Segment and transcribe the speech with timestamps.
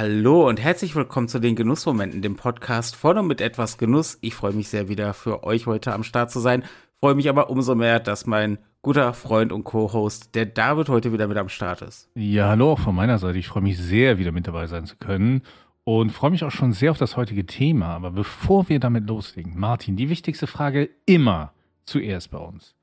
[0.00, 4.16] Hallo und herzlich willkommen zu den Genussmomenten, dem Podcast von und mit etwas Genuss.
[4.22, 6.64] Ich freue mich sehr wieder für euch heute am Start zu sein.
[7.00, 11.28] Freue mich aber umso mehr, dass mein guter Freund und Co-Host, der David, heute wieder
[11.28, 12.08] mit am Start ist.
[12.14, 13.36] Ja, hallo auch von meiner Seite.
[13.36, 15.42] Ich freue mich sehr, wieder mit dabei sein zu können
[15.84, 17.88] und freue mich auch schon sehr auf das heutige Thema.
[17.88, 21.52] Aber bevor wir damit loslegen, Martin, die wichtigste Frage immer
[21.84, 22.74] zuerst bei uns.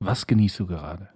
[0.00, 1.13] Was genießt du gerade?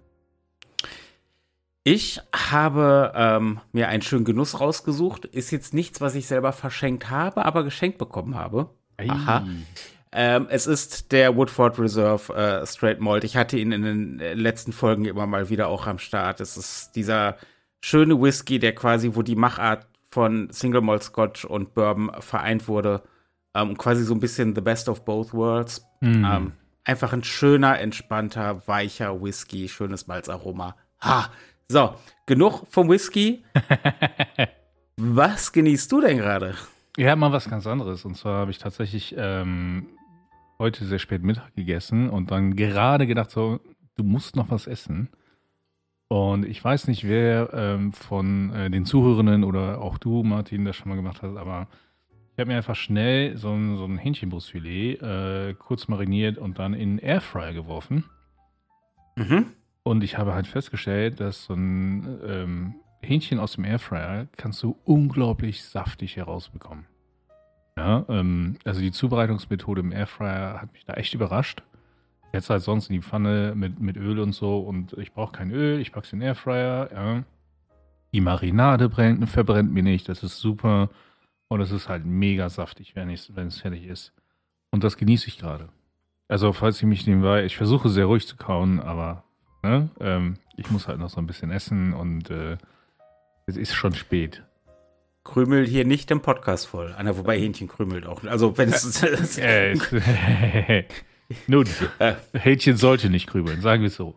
[1.84, 5.25] Ich habe ähm, mir einen schönen Genuss rausgesucht.
[5.25, 8.70] Ist jetzt nichts, was ich selber verschenkt habe, aber geschenkt bekommen habe.
[8.96, 9.08] Ei.
[9.08, 9.46] Aha.
[10.11, 13.25] Ähm, es ist der Woodford Reserve äh, Straight Malt.
[13.25, 16.40] Ich hatte ihn in den äh, letzten Folgen immer mal wieder auch am Start.
[16.40, 17.36] Es ist dieser
[17.81, 23.03] schöne Whisky, der quasi, wo die Machart von Single Malt Scotch und Bourbon vereint wurde.
[23.54, 25.86] Ähm, quasi so ein bisschen the best of both worlds.
[26.00, 26.25] Mm.
[26.25, 26.53] Ähm,
[26.84, 30.76] einfach ein schöner, entspannter, weicher Whisky, schönes Malzaroma.
[31.03, 31.31] Ha!
[31.71, 31.95] So,
[32.25, 33.45] genug vom Whisky.
[34.97, 36.55] Was genießt du denn gerade?
[36.97, 38.06] Ja, mal was ganz anderes.
[38.06, 39.87] Und zwar habe ich tatsächlich ähm,
[40.59, 43.61] heute sehr spät Mittag gegessen und dann gerade gedacht, so,
[43.97, 45.11] du musst noch was essen.
[46.09, 50.75] Und ich weiß nicht, wer ähm, von äh, den Zuhörenden oder auch du, Martin, das
[50.75, 51.69] schon mal gemacht hast, aber
[52.33, 56.73] ich habe mir einfach schnell so ein, so ein Hähnchenbrustfilet äh, kurz mariniert und dann
[56.73, 58.05] in den Airfryer geworfen.
[59.17, 59.53] Mhm.
[59.89, 64.77] Und ich habe halt festgestellt, dass so ein ähm, Hähnchen aus dem Airfryer kannst du
[64.84, 66.84] unglaublich saftig herausbekommen.
[67.78, 71.62] Ja, ähm, also die Zubereitungsmethode im Airfryer hat mich da echt überrascht.
[72.34, 75.50] Jetzt halt sonst in die Pfanne mit, mit Öl und so und ich brauche kein
[75.50, 77.25] Öl, ich packe es in den Airfryer, ja.
[78.12, 80.91] Die Marinade brennt, verbrennt mir nicht, das ist super.
[81.48, 84.12] Und es ist halt mega saftig, wenn es fertig ist.
[84.70, 85.70] Und das genieße ich gerade.
[86.28, 89.25] Also, falls ihr mich nebenbei, ich versuche sehr ruhig zu kauen, aber
[89.69, 92.56] ne, ähm, ich muss halt noch so ein bisschen essen und äh,
[93.47, 94.42] es ist schon spät.
[95.24, 96.94] Krümel hier nicht im Podcast voll.
[96.97, 98.24] Anna, wobei Hähnchen krümelt auch.
[98.24, 99.02] Also, wenn es.
[101.46, 101.67] Nun,
[101.98, 102.14] Äh.
[102.33, 104.17] Hähnchen sollte nicht krübeln, sagen wir es so.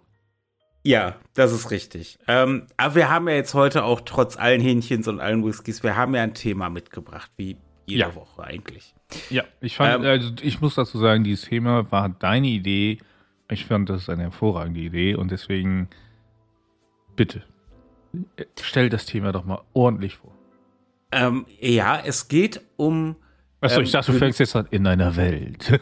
[0.84, 2.18] ja, das ist richtig.
[2.28, 5.96] Ähm, aber wir haben ja jetzt heute auch trotz allen Hähnchens und allen Whiskys, wir
[5.98, 8.16] haben ja ein Thema mitgebracht, wie jede Ja.
[8.16, 8.96] Woche eigentlich.
[9.30, 13.00] Ja, ich fand, Ähm, also ich muss dazu sagen, dieses Thema war deine Idee.
[13.52, 15.90] Ich fand, das ist eine hervorragende Idee und deswegen
[17.16, 17.44] bitte
[18.38, 20.32] äh, stell das Thema doch mal ordentlich vor.
[21.12, 23.18] Ähm, ja, es geht um,
[23.60, 25.80] Achso, Ähm, ich dachte, du fängst jetzt an in einer Welt.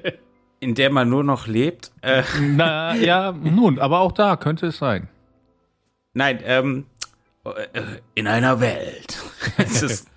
[0.60, 1.92] in der man nur noch lebt.
[2.00, 5.08] Äh, Na ja, nun, aber auch da könnte es sein.
[6.14, 6.86] Nein, ähm,
[7.44, 7.80] äh,
[8.14, 9.22] in einer Welt.
[9.58, 10.08] es ist,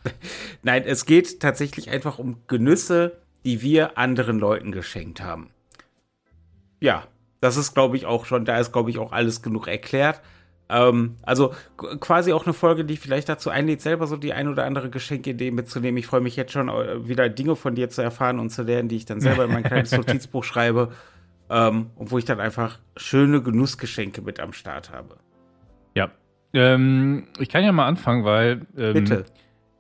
[0.63, 5.49] nein, es geht tatsächlich einfach um Genüsse, die wir anderen Leuten geschenkt haben.
[6.81, 7.03] Ja,
[7.41, 10.21] das ist, glaube ich, auch schon, da ist, glaube ich, auch alles genug erklärt.
[10.67, 14.47] Ähm, also qu- quasi auch eine Folge, die vielleicht dazu einlädt, selber so die ein
[14.47, 15.97] oder andere Geschenkidee mitzunehmen.
[15.97, 18.89] Ich freue mich jetzt schon, äh, wieder Dinge von dir zu erfahren und zu lernen,
[18.89, 20.91] die ich dann selber in mein kleines Notizbuch schreibe.
[21.51, 25.17] Ähm, und wo ich dann einfach schöne Genussgeschenke mit am Start habe.
[25.93, 26.09] Ja.
[26.53, 29.25] Ähm, ich kann ja mal anfangen, weil ähm, Bitte.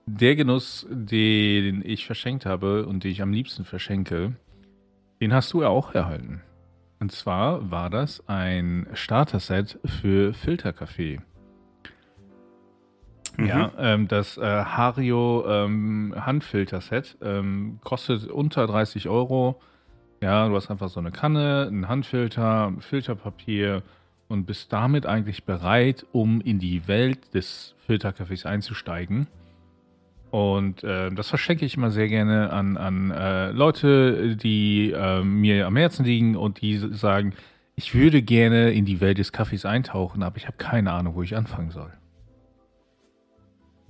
[0.05, 4.33] der Genuss, den ich verschenkt habe und den ich am liebsten verschenke,
[5.19, 6.43] den hast du ja auch erhalten.
[7.05, 11.19] Und zwar war das ein Starter-Set für Filterkaffee.
[13.37, 13.45] Mhm.
[13.45, 19.61] Ja, ähm, das äh, Hario ähm, Handfilter-Set ähm, kostet unter 30 Euro.
[20.19, 23.83] Ja, du hast einfach so eine Kanne, einen Handfilter, Filterpapier
[24.27, 29.27] und bist damit eigentlich bereit, um in die Welt des Filterkaffees einzusteigen.
[30.35, 35.65] Und äh, das verschenke ich immer sehr gerne an, an äh, Leute, die äh, mir
[35.65, 37.33] am Herzen liegen und die sagen,
[37.77, 41.23] ich würde gerne in die Welt des Kaffees eintauchen, aber ich habe keine Ahnung, wo
[41.23, 41.93] ich anfangen soll.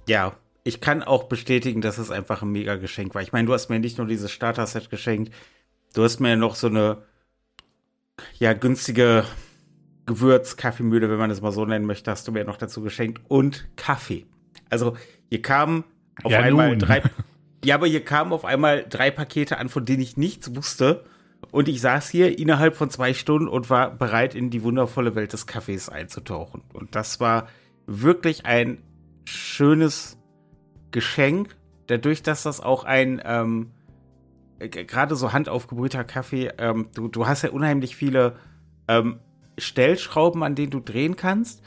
[0.08, 0.34] Ja,
[0.64, 3.24] ich kann auch bestätigen, dass es einfach ein mega Geschenk war.
[3.24, 5.34] Ich meine, du hast mir nicht nur dieses Starter-Set geschenkt,
[5.96, 7.00] du hast mir noch so eine
[8.38, 9.24] ja günstige
[10.06, 13.68] Gewürz-Kaffeemühle, wenn man das mal so nennen möchte, hast du mir noch dazu geschenkt und
[13.78, 14.28] Kaffee.
[14.70, 14.96] Also
[15.32, 15.86] hier kamen
[16.24, 16.80] auf Ja, einmal nun.
[16.80, 17.02] drei,
[17.66, 21.04] ja, aber hier kamen auf einmal drei Pakete an, von denen ich nichts wusste.
[21.52, 25.34] Und ich saß hier innerhalb von zwei Stunden und war bereit, in die wundervolle Welt
[25.34, 26.64] des Kaffees einzutauchen.
[26.74, 27.48] Und das war
[27.86, 28.82] wirklich ein
[29.26, 30.18] schönes
[30.92, 31.56] Geschenk,
[31.88, 33.72] dadurch, dass das auch ein ähm,
[34.60, 38.38] äh, gerade so handaufgebrühter Kaffee, ähm, du, du hast ja unheimlich viele
[38.88, 39.20] ähm,
[39.58, 41.62] Stellschrauben, an denen du drehen kannst.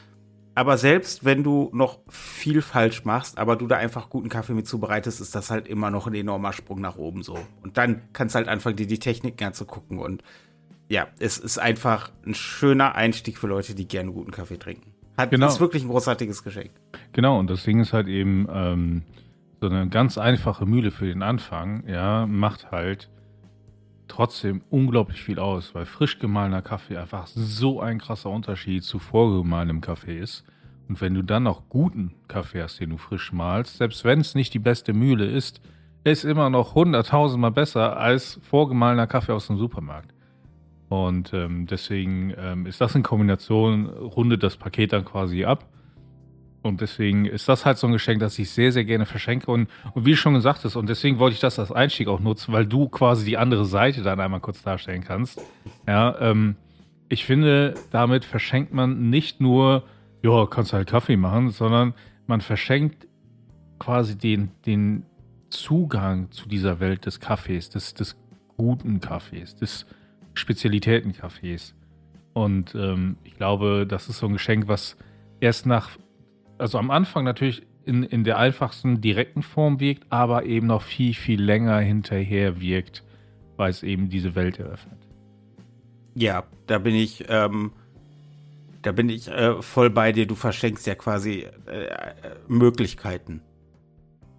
[0.58, 4.66] Aber selbst wenn du noch viel falsch machst, aber du da einfach guten Kaffee mit
[4.66, 7.38] zubereitest, ist das halt immer noch ein enormer Sprung nach oben so.
[7.62, 10.00] Und dann kannst du halt anfangen, dir die Techniken anzugucken.
[10.00, 10.24] Und
[10.88, 14.94] ja, es ist einfach ein schöner Einstieg für Leute, die gerne guten Kaffee trinken.
[15.16, 15.46] Hat, Genau.
[15.46, 16.72] Ist wirklich ein großartiges Geschenk.
[17.12, 19.02] Genau, und das Ding ist halt eben, ähm,
[19.60, 23.10] so eine ganz einfache Mühle für den Anfang, ja, macht halt
[24.08, 29.80] trotzdem unglaublich viel aus, weil frisch gemahlener Kaffee einfach so ein krasser Unterschied zu vorgemahlenem
[29.80, 30.44] Kaffee ist.
[30.88, 34.34] Und wenn du dann noch guten Kaffee hast, den du frisch mahlst, selbst wenn es
[34.34, 35.60] nicht die beste Mühle ist,
[36.04, 40.14] ist immer noch hunderttausendmal besser als vorgemahlener Kaffee aus dem Supermarkt.
[40.88, 45.66] Und ähm, deswegen ähm, ist das in Kombination, rundet das Paket dann quasi ab.
[46.62, 49.50] Und deswegen ist das halt so ein Geschenk, das ich sehr, sehr gerne verschenke.
[49.50, 52.52] Und, und wie schon gesagt hast, und deswegen wollte ich das als Einstieg auch nutzen,
[52.52, 55.40] weil du quasi die andere Seite dann einmal kurz darstellen kannst.
[55.86, 56.56] Ja, ähm,
[57.08, 59.84] ich finde, damit verschenkt man nicht nur,
[60.22, 61.94] ja, kannst halt Kaffee machen, sondern
[62.26, 63.06] man verschenkt
[63.78, 65.04] quasi den, den
[65.50, 68.16] Zugang zu dieser Welt des Kaffees, des, des
[68.56, 69.86] guten Kaffees, des
[70.34, 71.74] Spezialitätenkaffees.
[72.34, 74.96] Und ähm, ich glaube, das ist so ein Geschenk, was
[75.40, 75.90] erst nach
[76.58, 81.14] also am Anfang natürlich in, in der einfachsten direkten Form wirkt, aber eben noch viel,
[81.14, 83.02] viel länger hinterher wirkt,
[83.56, 84.98] weil es eben diese Welt eröffnet.
[86.14, 87.72] Ja, da bin ich, ähm,
[88.82, 90.26] da bin ich äh, voll bei dir.
[90.26, 91.88] Du verschenkst ja quasi äh,
[92.46, 93.40] Möglichkeiten.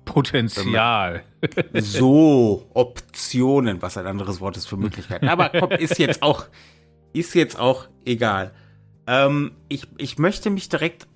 [0.05, 1.23] Potenzial.
[1.73, 5.29] So, Optionen, was ein anderes Wort ist für Möglichkeiten.
[5.29, 6.47] Aber komm, ist jetzt auch,
[7.13, 8.51] ist jetzt auch egal.
[9.07, 11.07] Ähm, ich, ich möchte mich direkt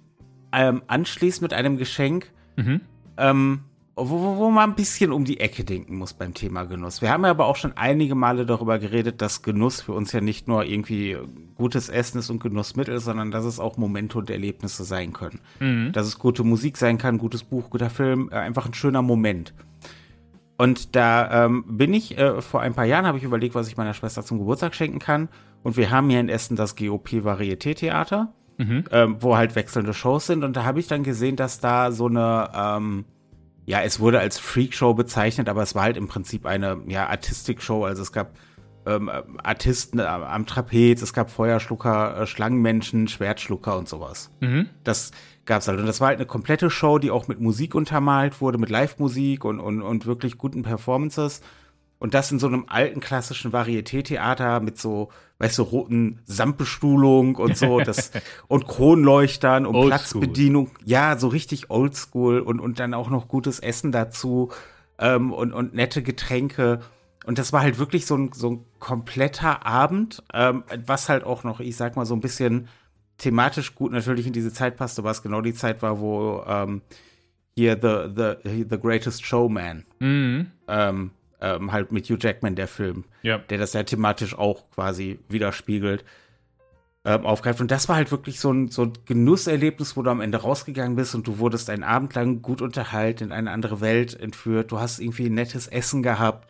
[0.53, 2.81] ähm, anschließt mit einem Geschenk, mhm.
[3.17, 3.59] ähm,
[3.95, 7.01] wo, wo, wo, man ein bisschen um die Ecke denken muss beim Thema Genuss.
[7.01, 10.21] Wir haben ja aber auch schon einige Male darüber geredet, dass Genuss für uns ja
[10.21, 11.17] nicht nur irgendwie
[11.55, 15.41] gutes Essen ist und Genussmittel, sondern dass es auch Momente und Erlebnisse sein können.
[15.59, 15.91] Mhm.
[15.91, 19.53] Dass es gute Musik sein kann, gutes Buch, guter Film, äh, einfach ein schöner Moment.
[20.57, 23.77] Und da ähm, bin ich, äh, vor ein paar Jahren habe ich überlegt, was ich
[23.77, 25.29] meiner Schwester zum Geburtstag schenken kann.
[25.61, 28.85] Und wir haben hier in Essen das GOP Varieté Theater mhm.
[28.91, 30.43] ähm, wo halt wechselnde Shows sind.
[30.43, 33.05] Und da habe ich dann gesehen, dass da so eine, ähm,
[33.65, 37.85] ja, es wurde als Freakshow bezeichnet, aber es war halt im Prinzip eine, ja, Artistik-Show.
[37.85, 38.33] Also es gab
[38.85, 39.09] ähm,
[39.43, 44.31] Artisten äh, am Trapez, es gab Feuerschlucker, äh, Schlangenmenschen, Schwertschlucker und sowas.
[44.41, 44.69] Mhm.
[44.83, 45.11] Das
[45.45, 45.79] gab's halt.
[45.79, 49.45] Und das war halt eine komplette Show, die auch mit Musik untermalt wurde, mit Live-Musik
[49.45, 51.41] und, und, und wirklich guten Performances.
[52.03, 55.07] Und das in so einem alten klassischen Varieté-Theater mit so,
[55.37, 58.11] weißt du, roten Samtbestuhlung und so, das,
[58.49, 60.67] und Kronleuchtern und Old Platzbedienung.
[60.67, 60.81] School.
[60.83, 64.51] Ja, so richtig oldschool und, und dann auch noch gutes Essen dazu,
[64.99, 66.81] ähm, und, und nette Getränke.
[67.25, 71.45] Und das war halt wirklich so ein, so ein kompletter Abend, ähm, was halt auch
[71.45, 72.67] noch, ich sag mal, so ein bisschen
[73.17, 76.81] thematisch gut natürlich in diese Zeit passte, was genau die Zeit war, wo ähm,
[77.55, 80.47] hier The, the, the Greatest Showman mhm.
[80.67, 81.11] ähm,
[81.43, 83.37] ähm, halt mit Hugh Jackman, der Film, ja.
[83.37, 86.05] der das ja thematisch auch quasi widerspiegelt,
[87.05, 87.59] ähm, aufgreift.
[87.59, 90.95] Und das war halt wirklich so ein, so ein Genusserlebnis, wo du am Ende rausgegangen
[90.95, 94.71] bist und du wurdest einen Abend lang gut unterhalten, in eine andere Welt entführt.
[94.71, 96.49] Du hast irgendwie ein nettes Essen gehabt.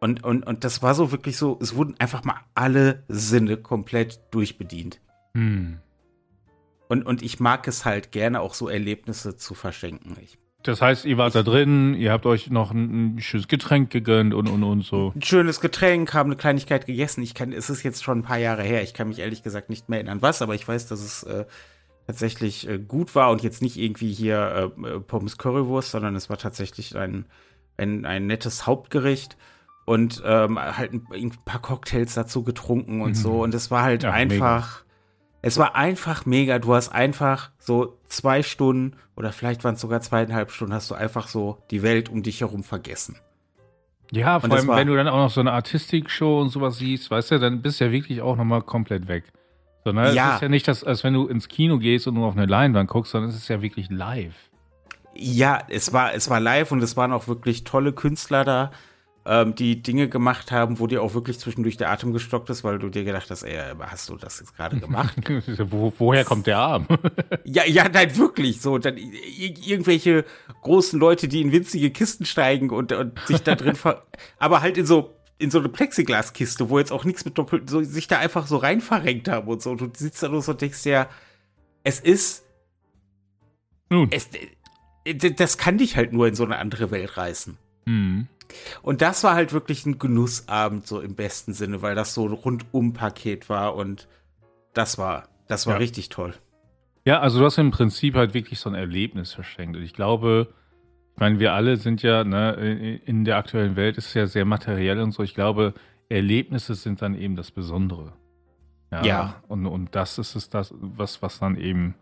[0.00, 4.20] Und, und, und das war so wirklich so, es wurden einfach mal alle Sinne komplett
[4.30, 5.00] durchbedient.
[5.34, 5.78] Hm.
[6.88, 10.16] Und, und ich mag es halt gerne, auch so Erlebnisse zu verschenken.
[10.20, 13.90] Ich das heißt, ihr wart da drin, ihr habt euch noch ein, ein, schönes Getränk
[13.90, 15.12] gegönnt und und und so.
[15.14, 17.22] Ein schönes Getränk, haben eine Kleinigkeit gegessen.
[17.22, 18.82] Ich kann, es ist jetzt schon ein paar Jahre her.
[18.82, 21.44] Ich kann mich ehrlich gesagt nicht mehr erinnern, was, aber ich weiß, dass es äh,
[22.06, 26.38] tatsächlich äh, gut war und jetzt nicht irgendwie hier äh, Pommes Currywurst, sondern es war
[26.38, 27.26] tatsächlich ein,
[27.76, 29.36] ein, ein nettes Hauptgericht
[29.84, 33.14] und ähm, halt ein, ein, paar Cocktails dazu getrunken und mhm.
[33.14, 33.42] so.
[33.42, 34.81] Und es war halt ja, einfach.
[34.81, 34.81] Mega
[35.42, 36.60] es war einfach mega.
[36.60, 40.94] Du hast einfach so zwei Stunden oder vielleicht waren es sogar zweieinhalb Stunden, hast du
[40.94, 43.16] einfach so die Welt um dich herum vergessen.
[44.12, 47.32] Ja, vor allem, wenn du dann auch noch so eine Artistik-Show und sowas siehst, weißt
[47.32, 49.24] du, dann bist du ja wirklich auch nochmal komplett weg.
[49.84, 50.28] Sondern ja.
[50.28, 52.46] es ist ja nicht, das, als wenn du ins Kino gehst und nur auf eine
[52.46, 54.34] Leinwand guckst, sondern es ist ja wirklich live.
[55.14, 58.70] Ja, es war, es war live und es waren auch wirklich tolle Künstler da
[59.24, 62.78] ähm, die Dinge gemacht haben, wo dir auch wirklich zwischendurch der Atem gestockt ist, weil
[62.78, 65.16] du dir gedacht hast, ey, hast du das jetzt gerade gemacht?
[65.70, 66.86] wo, woher kommt der Arm?
[67.44, 68.60] ja, ja, nein, wirklich.
[68.60, 70.24] So, dann irgendwelche
[70.62, 74.04] großen Leute, die in winzige Kisten steigen und, und sich da drin ver
[74.38, 77.82] aber halt in so in so eine Plexiglaskiste, wo jetzt auch nichts mit doppelt, so,
[77.82, 79.72] sich da einfach so rein verrenkt haben und so.
[79.72, 81.08] Und du sitzt da nur so und denkst ja,
[81.82, 82.44] es ist.
[83.90, 84.08] Nun.
[84.12, 84.30] Es,
[85.36, 87.58] das kann dich halt nur in so eine andere Welt reißen.
[87.86, 88.28] Mhm.
[88.82, 92.32] Und das war halt wirklich ein Genussabend, so im besten Sinne, weil das so ein
[92.32, 94.08] Rundum-Paket war und
[94.74, 95.78] das war, das war ja.
[95.78, 96.34] richtig toll.
[97.04, 99.76] Ja, also du hast im Prinzip halt wirklich so ein Erlebnis verschenkt.
[99.76, 100.48] Und ich glaube,
[101.14, 104.44] ich meine, wir alle sind ja, ne, in der aktuellen Welt ist es ja sehr
[104.44, 105.22] materiell und so.
[105.22, 105.74] Ich glaube,
[106.08, 108.12] Erlebnisse sind dann eben das Besondere.
[108.90, 109.04] Ja.
[109.04, 109.42] ja.
[109.48, 111.94] Und, und das ist es das, was, was dann eben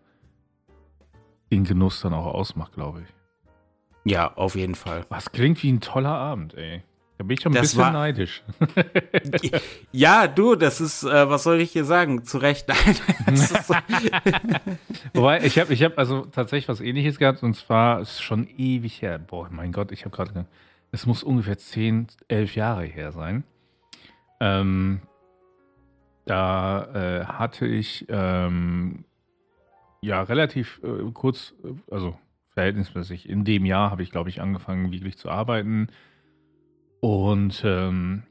[1.51, 3.20] den Genuss dann auch ausmacht, glaube ich.
[4.04, 5.04] Ja, auf jeden Fall.
[5.09, 6.83] Was klingt wie ein toller Abend, ey.
[7.19, 8.42] Da bin ich schon ein Das bisschen war- neidisch.
[9.92, 12.25] Ja, du, das ist, äh, was soll ich hier sagen?
[12.25, 12.66] Zu Recht.
[12.69, 13.75] Nein, so,
[15.14, 19.02] Wobei, ich habe ich hab also tatsächlich was ähnliches gehabt und zwar ist schon ewig
[19.02, 19.19] her.
[19.19, 20.47] Boah, mein Gott, ich habe gerade.
[20.92, 23.45] Es muss ungefähr 10, 11 Jahre her sein.
[24.40, 25.02] Ähm,
[26.25, 26.85] da
[27.21, 29.04] äh, hatte ich ähm,
[30.00, 32.16] ja relativ äh, kurz, äh, also
[32.54, 35.88] verhältnismäßig, in dem Jahr habe ich, glaube ich, angefangen, wirklich zu arbeiten.
[37.00, 38.25] Und ähm,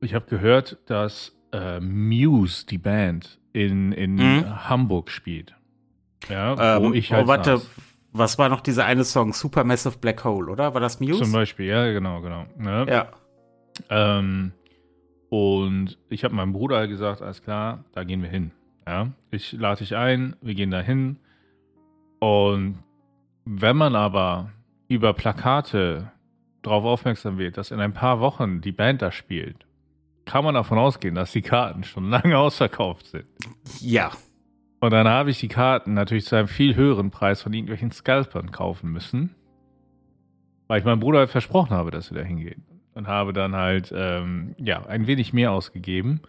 [0.00, 4.68] ich habe gehört, dass äh, Muse, die Band, in, in Mhm.
[4.68, 5.54] Hamburg spielt.
[6.28, 7.70] Ja, ähm, wo ich halt oh, warte, saß.
[8.12, 9.32] was war noch dieser eine Song?
[9.32, 10.74] Supermassive Black Hole, oder?
[10.74, 11.22] War das Muse?
[11.22, 12.46] Zum Beispiel, ja, genau, genau.
[12.58, 12.86] Ne?
[12.88, 13.08] Ja.
[13.90, 14.52] Ähm,
[15.30, 18.50] und ich habe meinem Bruder gesagt, alles klar, da gehen wir hin.
[18.86, 19.08] Ja?
[19.30, 21.18] Ich lade dich ein, wir gehen da hin.
[22.18, 22.78] Und
[23.50, 24.50] wenn man aber
[24.88, 26.12] über Plakate
[26.60, 29.66] darauf aufmerksam wird, dass in ein paar Wochen die Band da spielt,
[30.26, 33.24] kann man davon ausgehen, dass die Karten schon lange ausverkauft sind.
[33.80, 34.10] Ja.
[34.80, 38.52] Und dann habe ich die Karten natürlich zu einem viel höheren Preis von irgendwelchen Scalpern
[38.52, 39.34] kaufen müssen,
[40.66, 42.66] weil ich meinem Bruder halt versprochen habe, dass wir da hingehen.
[42.92, 46.20] Und habe dann halt, ähm, ja, ein wenig mehr ausgegeben.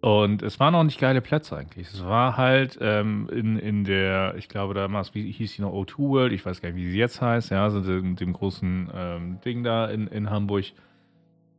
[0.00, 1.88] Und es waren auch nicht geile Plätze eigentlich.
[1.88, 5.98] Es war halt ähm, in, in der, ich glaube damals, wie hieß die noch, O2
[5.98, 9.40] World, ich weiß gar nicht, wie sie jetzt heißt, ja, also dem, dem großen ähm,
[9.44, 10.64] Ding da in, in Hamburg.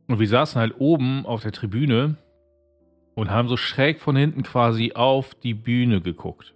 [0.08, 2.16] Und wir saßen halt oben auf der Tribüne
[3.14, 6.52] und haben so schräg von hinten quasi auf die Bühne geguckt.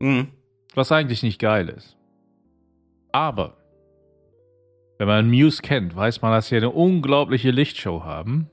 [0.00, 0.28] Mhm.
[0.74, 1.96] Was eigentlich nicht geil ist.
[3.12, 3.56] Aber
[4.98, 8.50] wenn man Muse kennt, weiß man, dass sie eine unglaubliche Lichtshow haben.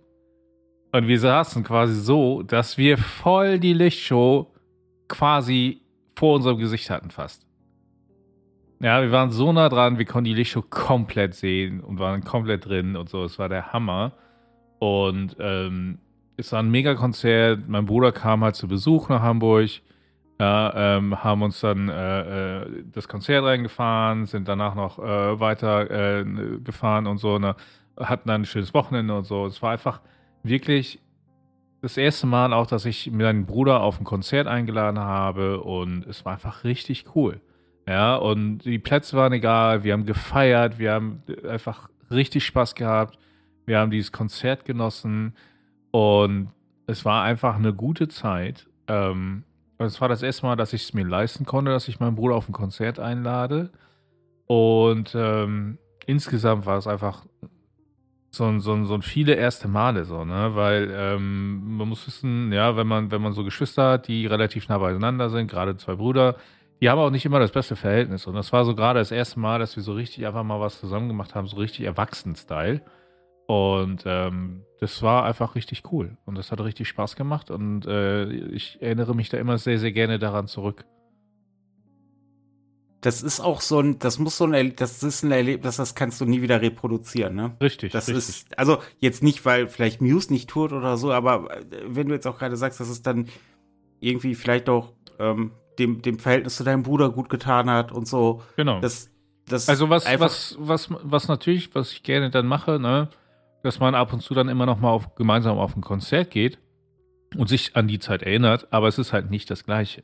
[0.94, 4.54] Und wir saßen quasi so, dass wir voll die Lichtshow
[5.08, 5.82] quasi
[6.16, 7.48] vor unserem Gesicht hatten fast.
[8.80, 12.68] Ja, wir waren so nah dran, wir konnten die Lichtshow komplett sehen und waren komplett
[12.68, 13.24] drin und so.
[13.24, 14.12] Es war der Hammer.
[14.78, 15.98] Und ähm,
[16.38, 17.68] es war ein Mega-Konzert.
[17.68, 19.70] Mein Bruder kam halt zu Besuch nach Hamburg.
[20.40, 25.90] Ja, ähm, haben uns dann äh, äh, das Konzert reingefahren, sind danach noch äh, weiter
[26.20, 26.26] äh,
[26.64, 27.56] gefahren und so, ne,
[27.98, 29.46] hatten dann ein schönes Wochenende und so.
[29.46, 30.02] Es war einfach
[30.44, 31.00] wirklich
[31.82, 36.24] das erste Mal auch, dass ich meinen Bruder auf ein Konzert eingeladen habe und es
[36.24, 37.42] war einfach richtig cool.
[37.88, 43.18] Ja, und die Plätze waren egal, wir haben gefeiert, wir haben einfach richtig Spaß gehabt,
[43.66, 45.36] wir haben dieses Konzert genossen
[45.92, 46.50] und
[46.88, 48.68] es war einfach eine gute Zeit.
[48.88, 49.44] Ähm,
[49.78, 52.36] es war das erste Mal, dass ich es mir leisten konnte, dass ich meinen Bruder
[52.36, 53.72] auf ein Konzert einlade.
[54.46, 57.26] Und ähm, insgesamt war es einfach
[58.36, 60.56] so so so viele erste Male so, ne?
[60.56, 64.68] Weil ähm, man muss wissen, ja, wenn man, wenn man so Geschwister hat, die relativ
[64.70, 66.36] nah beieinander sind, gerade zwei Brüder,
[66.82, 68.28] die haben auch nicht immer das beste Verhältnis.
[68.28, 70.80] Und das war so gerade das erste Mal, dass wir so richtig einfach mal was
[70.80, 72.82] zusammen gemacht haben, so richtig Erwachsenen-Style.
[73.46, 76.18] Und ähm, das war einfach richtig cool.
[76.26, 77.52] Und das hat richtig Spaß gemacht.
[77.52, 80.86] Und äh, ich erinnere mich da immer sehr, sehr gerne daran zurück.
[83.04, 85.94] Das ist auch so ein, das muss so ein, Erle- das ist ein Erlebnis, das
[85.94, 87.56] kannst du nie wieder reproduzieren, ne?
[87.62, 88.30] Richtig, Das richtig.
[88.30, 92.14] ist, also jetzt nicht, weil vielleicht Muse nicht tut oder so, aber äh, wenn du
[92.14, 93.28] jetzt auch gerade sagst, dass es dann
[94.00, 98.42] irgendwie vielleicht auch ähm, dem, dem Verhältnis zu deinem Bruder gut getan hat und so,
[98.56, 98.80] genau.
[98.80, 99.10] das,
[99.48, 103.10] das Also was, was, was, was natürlich, was ich gerne dann mache, ne,
[103.64, 106.58] dass man ab und zu dann immer noch mal auf, gemeinsam auf ein Konzert geht
[107.36, 110.04] und sich an die Zeit erinnert, aber es ist halt nicht das Gleiche.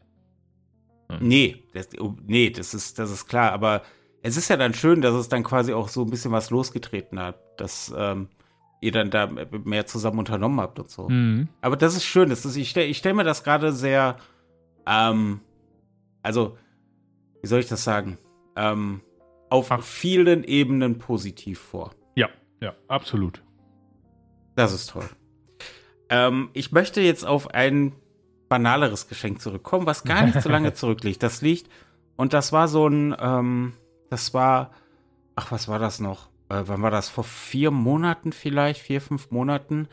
[1.19, 3.81] Nee, das, oh, nee, das ist, das ist klar, aber
[4.21, 7.19] es ist ja dann schön, dass es dann quasi auch so ein bisschen was losgetreten
[7.19, 8.27] hat, dass ähm,
[8.81, 11.09] ihr dann da mehr zusammen unternommen habt und so.
[11.09, 11.49] Mhm.
[11.61, 12.29] Aber das ist schön.
[12.29, 14.17] Das ist, ich stelle ich stell mir das gerade sehr,
[14.85, 15.41] ähm,
[16.21, 16.57] also,
[17.41, 18.17] wie soll ich das sagen?
[18.55, 19.01] Ähm,
[19.49, 19.81] auf Ach.
[19.81, 21.91] vielen Ebenen positiv vor.
[22.15, 22.29] Ja,
[22.61, 23.41] ja, absolut.
[24.55, 25.09] Das ist toll.
[26.09, 27.93] Ähm, ich möchte jetzt auf ein
[28.49, 31.23] banaleres Geschenk zurückkommen, was gar nicht so lange zurückliegt.
[31.23, 31.69] Das liegt,
[32.17, 33.73] und das war so ein, ähm,
[34.09, 34.71] das war,
[35.35, 36.27] ach, was war das noch?
[36.49, 37.09] Äh, wann war das?
[37.09, 39.87] Vor vier Monaten vielleicht, vier, fünf Monaten.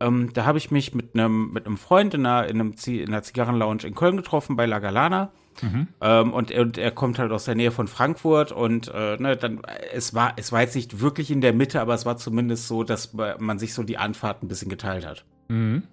[0.00, 3.08] Ähm, da habe ich mich mit einem mit einem Freund in einer, in, einem in
[3.08, 5.30] einer Zigarrenlounge in Köln getroffen bei La Galana.
[5.62, 5.86] Mhm.
[6.00, 9.36] Ähm, und, er- und er kommt halt aus der Nähe von Frankfurt und äh, ne,
[9.36, 9.62] dann
[9.92, 12.82] es war es war jetzt nicht wirklich in der Mitte, aber es war zumindest so,
[12.82, 15.24] dass man sich so die Anfahrt ein bisschen geteilt hat.
[15.46, 15.84] Mhm.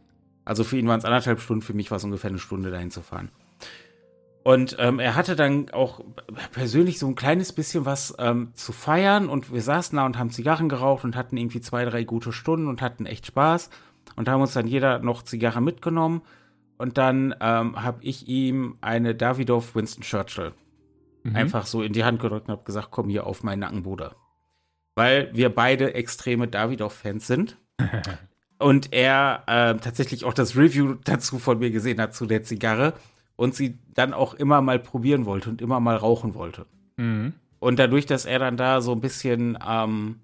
[0.45, 2.91] Also für ihn waren es anderthalb Stunden, für mich war es ungefähr eine Stunde dahin
[2.91, 3.29] zu fahren.
[4.43, 6.03] Und ähm, er hatte dann auch
[6.51, 10.31] persönlich so ein kleines bisschen was ähm, zu feiern und wir saßen da und haben
[10.31, 13.69] Zigarren geraucht und hatten irgendwie zwei, drei gute Stunden und hatten echt Spaß
[14.15, 16.23] und haben uns dann jeder noch Zigarre mitgenommen
[16.77, 20.53] und dann ähm, habe ich ihm eine Davidoff Winston Churchill
[21.23, 21.35] mhm.
[21.35, 24.15] einfach so in die Hand gedrückt und habe gesagt, komm hier auf meinen Nacken, Bruder.
[24.95, 27.57] Weil wir beide extreme Davidoff-Fans sind.
[28.61, 32.93] und er äh, tatsächlich auch das Review dazu von mir gesehen hat zu der Zigarre
[33.35, 36.65] und sie dann auch immer mal probieren wollte und immer mal rauchen wollte.
[36.97, 37.33] Mhm.
[37.59, 40.19] Und dadurch, dass er dann da so ein bisschen ähm,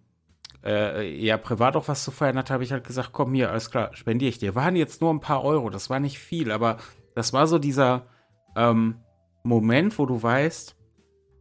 [0.63, 3.71] äh, ja privat auch was zu feiern hat, habe ich halt gesagt, komm hier, alles
[3.71, 4.55] klar, spendiere ich dir.
[4.55, 6.77] Waren jetzt nur ein paar Euro, das war nicht viel, aber
[7.15, 8.05] das war so dieser
[8.55, 8.95] ähm,
[9.43, 10.75] Moment, wo du weißt,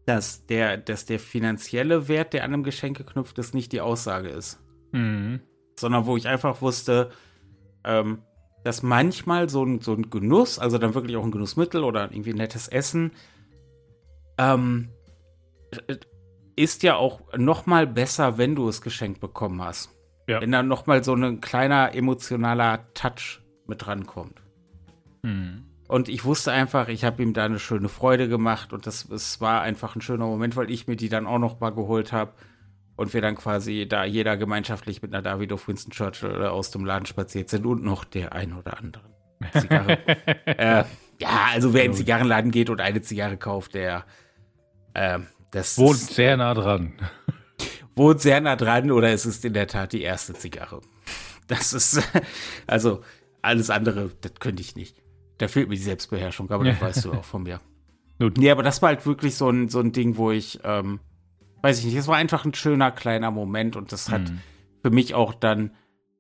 [0.07, 4.29] dass der, dass der finanzielle Wert, der an einem Geschenk geknüpft ist, nicht die Aussage
[4.29, 4.61] ist.
[4.93, 5.41] Mhm.
[5.79, 7.11] Sondern wo ich einfach wusste,
[7.85, 8.23] ähm,
[8.65, 12.31] dass manchmal so ein, so ein Genuss, also dann wirklich auch ein Genussmittel oder irgendwie
[12.31, 13.13] ein nettes Essen,
[14.39, 14.89] ähm,
[16.57, 19.91] ist ja auch noch mal besser, wenn du es geschenkt bekommen hast.
[20.27, 20.41] Ja.
[20.41, 24.43] Wenn da noch mal so ein kleiner emotionaler Touch mit drankommt.
[25.23, 25.65] Mhm.
[25.89, 29.41] Und ich wusste einfach, ich habe ihm da eine schöne Freude gemacht und das es
[29.41, 32.33] war einfach ein schöner Moment, weil ich mir die dann auch noch mal geholt habe
[32.97, 36.85] und wir dann quasi da jeder gemeinschaftlich mit einer David of Winston Churchill aus dem
[36.85, 39.13] Laden spaziert sind und noch der ein oder anderen
[39.53, 39.99] Zigarre.
[40.47, 40.85] äh,
[41.21, 44.05] ja, also wer in den Zigarrenladen geht und eine Zigarre kauft, der
[44.95, 45.19] äh,
[45.51, 46.95] das wohnt sehr nah dran.
[47.97, 50.83] Wohnt sehr nah dran oder es ist in der Tat die erste Zigarre.
[51.47, 52.03] Das ist,
[52.67, 53.03] also
[53.41, 55.03] alles andere, das könnte ich nicht.
[55.39, 57.61] Da fehlt mir die Selbstbeherrschung, aber das weißt du auch von mir.
[58.19, 58.39] Gut.
[58.39, 61.01] Nee, aber das war halt wirklich so ein, so ein Ding, wo ich, ähm,
[61.63, 64.41] weiß ich nicht, es war einfach ein schöner kleiner Moment und das hat mhm.
[64.83, 65.73] für mich auch dann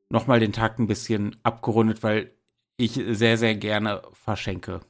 [0.08, 2.32] nochmal den Tag ein bisschen abgerundet, weil
[2.76, 4.80] ich sehr, sehr gerne verschenke.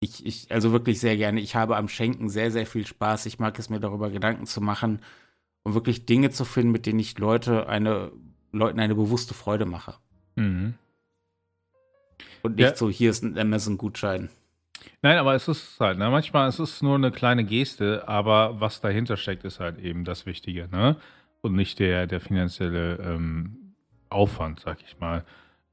[0.00, 1.40] Ich, ich, also wirklich sehr gerne.
[1.40, 3.26] Ich habe am Schenken sehr, sehr viel Spaß.
[3.26, 5.00] Ich mag es mir darüber Gedanken zu machen
[5.62, 8.10] und wirklich Dinge zu finden, mit denen ich Leute eine,
[8.50, 9.96] Leuten eine bewusste Freude mache.
[10.36, 10.74] Mhm.
[12.42, 12.76] Und nicht ja.
[12.76, 14.30] so, hier ist ein Amazon-Gutschein.
[15.02, 16.10] Nein, aber es ist halt, ne?
[16.10, 20.26] manchmal ist es nur eine kleine Geste, aber was dahinter steckt, ist halt eben das
[20.26, 20.96] Wichtige, ne?
[21.42, 23.74] Und nicht der, der finanzielle ähm,
[24.10, 25.24] Aufwand, sag ich mal.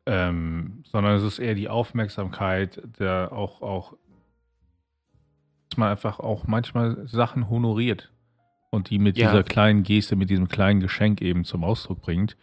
[0.05, 3.93] Ähm, sondern es ist eher die Aufmerksamkeit, der auch, auch
[5.69, 8.09] dass man einfach auch manchmal Sachen honoriert
[8.69, 9.27] und die mit ja.
[9.27, 12.37] dieser kleinen Geste, mit diesem kleinen Geschenk eben zum Ausdruck bringt.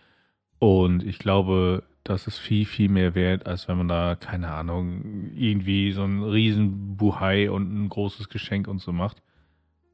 [0.58, 5.32] Und ich glaube, das ist viel, viel mehr wert, als wenn man da, keine Ahnung,
[5.34, 9.22] irgendwie so ein riesen Buhai und ein großes Geschenk und so macht.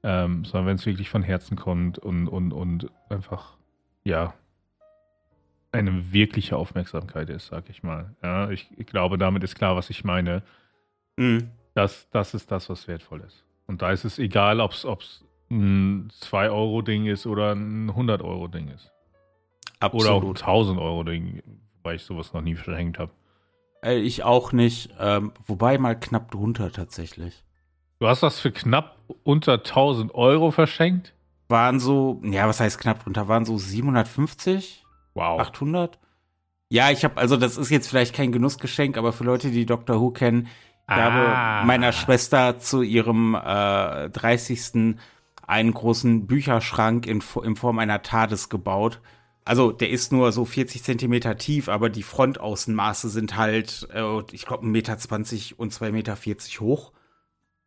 [0.03, 3.59] Ähm, sondern wenn es wirklich von Herzen kommt und, und, und einfach,
[4.03, 4.35] ja,
[5.73, 8.17] eine wirkliche Aufmerksamkeit ist, sag ich mal.
[8.23, 10.43] Ja, ich, ich glaube, damit ist klar, was ich meine.
[11.17, 11.51] Mhm.
[11.75, 13.45] Das, das ist das, was wertvoll ist.
[13.67, 18.91] Und da ist es egal, ob es ein 2-Euro-Ding ist oder ein 100-Euro-Ding ist.
[19.79, 20.07] Absolut.
[20.07, 21.43] Oder auch ein 1000-Euro-Ding,
[21.83, 23.13] weil ich sowas noch nie verschenkt habe.
[23.83, 27.45] Ich auch nicht, ähm, wobei mal knapp drunter tatsächlich.
[27.99, 31.15] Du hast das für knapp unter 1000 Euro verschenkt?
[31.49, 33.29] Waren so, ja, was heißt knapp drunter?
[33.29, 34.85] Waren so 750?
[35.15, 35.41] Wow.
[35.41, 35.99] 800?
[36.69, 40.01] Ja, ich habe, also das ist jetzt vielleicht kein Genussgeschenk, aber für Leute, die Doctor
[40.01, 40.47] Who kennen,
[40.91, 41.59] ich ah.
[41.59, 44.97] habe meiner Schwester zu ihrem äh, 30.
[45.47, 49.01] einen großen Bücherschrank in, in Form einer TARDIS gebaut.
[49.45, 54.47] Also der ist nur so 40 Zentimeter tief, aber die Frontaußenmaße sind halt, äh, ich
[54.47, 54.93] glaube, 1,20 Meter
[55.59, 56.17] und 2,40 Meter
[56.61, 56.93] hoch.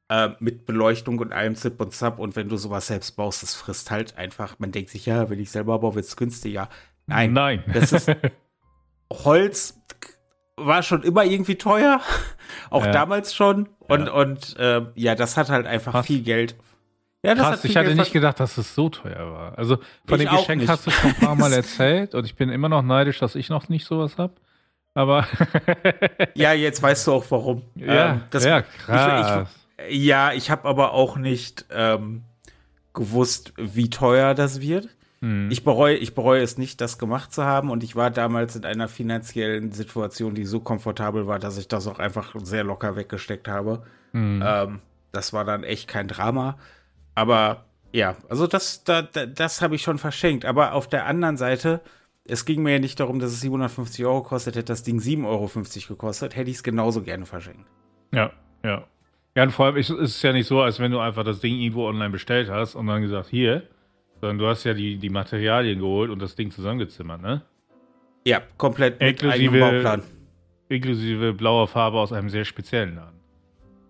[0.10, 2.20] Äh, mit Beleuchtung und allem Zip und Zap.
[2.20, 4.60] Und wenn du sowas selbst baust, das frisst halt einfach.
[4.60, 6.70] Man denkt sich, ja, wenn ich selber baue, wird es günstiger.
[7.08, 7.34] Nein.
[7.34, 7.64] Nein.
[7.74, 8.12] Das ist
[9.12, 9.80] Holz
[10.56, 12.02] war schon immer irgendwie teuer.
[12.70, 12.92] Auch ja.
[12.92, 13.70] damals schon.
[13.80, 14.14] Und, ja.
[14.14, 16.06] und äh, ja, das hat halt einfach Krass.
[16.06, 16.56] viel Geld.
[17.26, 19.58] Ja, Krass, ich hatte nicht gedacht, dass es so teuer war.
[19.58, 20.70] Also von ich dem Geschenk nicht.
[20.70, 23.50] hast du schon ein paar Mal erzählt und ich bin immer noch neidisch, dass ich
[23.50, 24.34] noch nicht sowas habe.
[24.94, 25.26] Aber
[26.36, 27.64] ja, jetzt weißt du auch warum.
[27.76, 29.48] Ja, ähm, das, ja krass.
[29.80, 32.24] Ich, ich, ja, ich habe aber auch nicht ähm,
[32.94, 34.90] gewusst, wie teuer das wird.
[35.22, 35.50] Hm.
[35.50, 37.70] Ich, bereue, ich bereue es nicht, das gemacht zu haben.
[37.70, 41.88] Und ich war damals in einer finanziellen Situation, die so komfortabel war, dass ich das
[41.88, 43.84] auch einfach sehr locker weggesteckt habe.
[44.12, 44.44] Hm.
[44.46, 44.80] Ähm,
[45.14, 46.58] das war dann echt kein Drama.
[47.16, 50.46] Aber ja, also das, da, das habe ich schon verschenkt.
[50.46, 51.82] Aber auf der anderen Seite,
[52.26, 55.26] es ging mir ja nicht darum, dass es 750 Euro kostet, hätte das Ding 7,50
[55.26, 55.50] Euro
[55.88, 57.70] gekostet, hätte ich es genauso gerne verschenkt.
[58.14, 58.32] Ja,
[58.64, 58.86] ja.
[59.36, 61.56] Ja, und vor allem ist es ja nicht so, als wenn du einfach das Ding
[61.56, 63.64] irgendwo online bestellt hast und dann gesagt, hier,
[64.22, 67.42] sondern du hast ja die, die Materialien geholt und das Ding zusammengezimmert, ne?
[68.26, 70.04] Ja, komplett mit inklusive, Bauplan.
[70.70, 73.20] Inklusive blauer Farbe aus einem sehr speziellen Laden.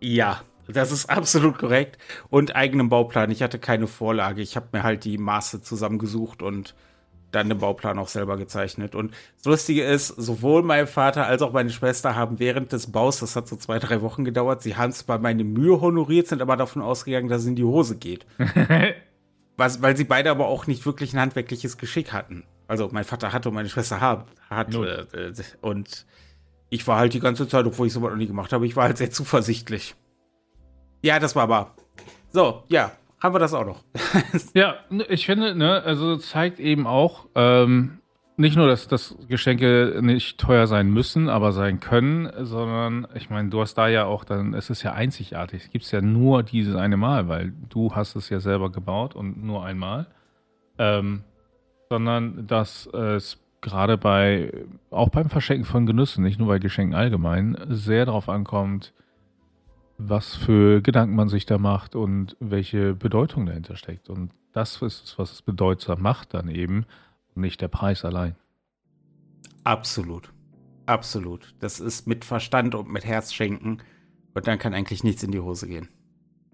[0.02, 1.98] Ja, das ist absolut korrekt.
[2.30, 3.32] Und eigenem Bauplan.
[3.32, 4.42] Ich hatte keine Vorlage.
[4.42, 6.76] Ich habe mir halt die Maße zusammengesucht und
[7.34, 8.96] dann den Bauplan auch selber gezeichnet.
[8.96, 13.20] Und das Lustige ist, sowohl mein Vater als auch meine Schwester haben während des Baus,
[13.20, 16.42] das hat so zwei, drei Wochen gedauert, sie haben es bei meine Mühe honoriert, sind
[16.42, 18.26] aber davon ausgegangen, dass es in die Hose geht.
[19.58, 22.44] Was, weil sie beide aber auch nicht wirklich ein handwerkliches Geschick hatten.
[22.68, 24.26] Also mein Vater hatte und meine Schwester hat.
[24.50, 26.06] hat äh, und
[26.70, 28.86] ich war halt die ganze Zeit, obwohl ich sowas noch nie gemacht habe, ich war
[28.86, 29.96] halt sehr zuversichtlich.
[31.04, 31.72] Ja, das war aber.
[32.32, 33.84] So, ja, haben wir das auch noch.
[34.54, 34.76] ja,
[35.10, 38.00] ich finde, ne, also zeigt eben auch, ähm,
[38.38, 43.50] nicht nur, dass, dass Geschenke nicht teuer sein müssen, aber sein können, sondern ich meine,
[43.50, 45.66] du hast da ja auch dann, es ist ja einzigartig.
[45.66, 49.14] Es gibt es ja nur dieses eine Mal, weil du hast es ja selber gebaut
[49.14, 50.08] und nur einmal.
[50.80, 51.24] Ähm,
[51.90, 54.52] sondern dass es gerade bei,
[54.90, 58.94] auch beim Verschenken von Genüssen, nicht nur bei Geschenken allgemein, sehr darauf ankommt,
[60.10, 64.10] was für Gedanken man sich da macht und welche Bedeutung dahinter steckt.
[64.10, 66.86] Und das ist es, was es bedeutsam macht dann eben
[67.34, 68.36] und nicht der Preis allein.
[69.64, 70.32] Absolut.
[70.86, 71.56] Absolut.
[71.60, 73.78] Das ist mit Verstand und mit Herz schenken
[74.34, 75.90] und dann kann eigentlich nichts in die Hose gehen.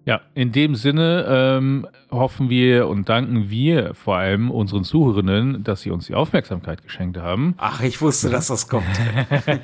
[0.09, 5.81] Ja, in dem Sinne ähm, hoffen wir und danken wir vor allem unseren Zuhörenden, dass
[5.81, 7.53] sie uns die Aufmerksamkeit geschenkt haben.
[7.57, 8.87] Ach, ich wusste, dass das kommt.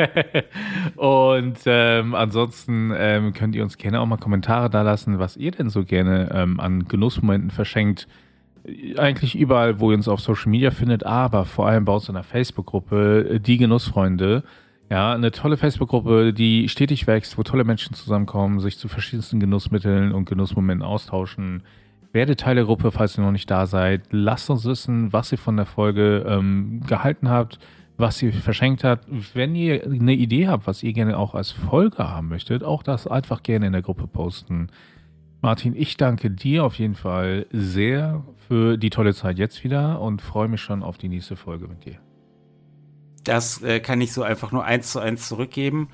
[0.97, 5.49] und ähm, ansonsten ähm, könnt ihr uns gerne auch mal Kommentare da lassen, was ihr
[5.49, 8.08] denn so gerne ähm, an Genussmomenten verschenkt.
[8.97, 12.13] Eigentlich überall, wo ihr uns auf Social Media findet, aber vor allem bei uns in
[12.13, 14.43] der Facebook-Gruppe, die Genussfreunde.
[14.89, 20.12] Ja, eine tolle Facebook-Gruppe, die stetig wächst, wo tolle Menschen zusammenkommen, sich zu verschiedensten Genussmitteln
[20.12, 21.63] und Genussmomenten austauschen.
[22.13, 24.04] Werdet Teil der Gruppe, falls ihr noch nicht da seid.
[24.12, 27.58] Lasst uns wissen, was ihr von der Folge ähm, gehalten habt,
[27.98, 29.08] was ihr verschenkt habt.
[29.34, 33.08] Wenn ihr eine Idee habt, was ihr gerne auch als Folge haben möchtet, auch das
[33.08, 34.67] einfach gerne in der Gruppe posten.
[35.41, 40.21] Martin, ich danke dir auf jeden Fall sehr für die tolle Zeit jetzt wieder und
[40.21, 42.04] freue mich schon auf die nächste Folge mit dir.
[43.25, 45.89] Das äh, kann ich so einfach nur eins zu eins zurückgeben.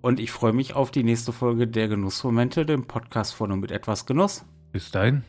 [0.00, 3.72] Und ich freue mich auf die nächste Folge der Genussmomente, dem Podcast von und mit
[3.72, 4.44] etwas Genuss.
[4.72, 5.24] Bis dahin.